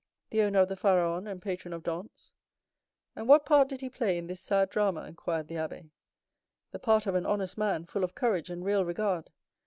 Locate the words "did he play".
3.67-4.17